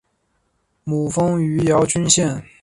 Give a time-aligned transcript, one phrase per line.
[0.83, 2.41] 母封余姚县君。